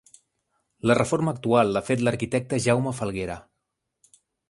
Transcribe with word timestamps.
La 0.91 0.95
reforma 0.99 1.35
actual 1.37 1.71
l’ha 1.75 1.85
fet 1.91 2.03
l’arquitecte 2.07 2.63
Jaume 2.67 2.97
Falguera. 3.03 3.41